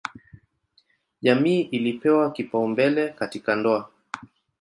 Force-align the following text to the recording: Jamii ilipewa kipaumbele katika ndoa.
Jamii 1.21 1.61
ilipewa 1.61 2.31
kipaumbele 2.31 3.09
katika 3.09 3.55
ndoa. 3.55 3.89